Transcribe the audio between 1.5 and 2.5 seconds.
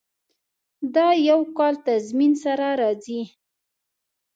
کال تضمین